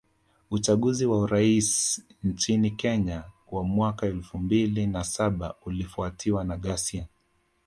[0.51, 7.07] Uchaguzi wa urais nchini Kenya wa mwaka elfu mbili na saba ulifuatiwa na ghasia